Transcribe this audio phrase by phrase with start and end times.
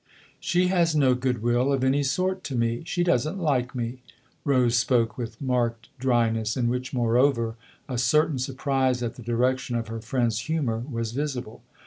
[0.39, 2.81] "She has no goodwill of any sort to me.
[2.87, 4.01] She doesn't like me."
[4.43, 7.55] Rose spoke with marked dryness, in which moreover
[7.87, 11.61] a certain surprise at the direction of her friend's humour was visible.